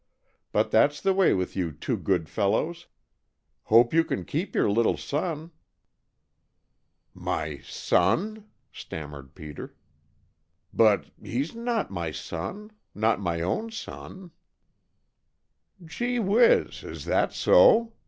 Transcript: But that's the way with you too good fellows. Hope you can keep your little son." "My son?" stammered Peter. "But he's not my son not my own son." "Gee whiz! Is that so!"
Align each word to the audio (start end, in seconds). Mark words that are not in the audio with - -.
But 0.51 0.71
that's 0.71 0.99
the 0.99 1.13
way 1.13 1.31
with 1.35 1.55
you 1.55 1.71
too 1.71 1.95
good 1.95 2.27
fellows. 2.27 2.87
Hope 3.65 3.93
you 3.93 4.03
can 4.03 4.25
keep 4.25 4.55
your 4.55 4.67
little 4.67 4.97
son." 4.97 5.51
"My 7.13 7.59
son?" 7.59 8.49
stammered 8.73 9.35
Peter. 9.35 9.75
"But 10.73 11.11
he's 11.21 11.53
not 11.53 11.91
my 11.91 12.09
son 12.09 12.71
not 12.95 13.19
my 13.21 13.41
own 13.41 13.69
son." 13.69 14.31
"Gee 15.85 16.17
whiz! 16.17 16.83
Is 16.83 17.05
that 17.05 17.31
so!" 17.31 17.93